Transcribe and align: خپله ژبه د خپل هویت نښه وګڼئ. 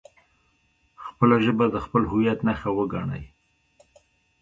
خپله 1.05 1.35
ژبه 1.45 1.65
د 1.73 1.77
خپل 1.85 2.03
هویت 2.11 2.39
نښه 2.47 2.69
وګڼئ. 2.77 3.23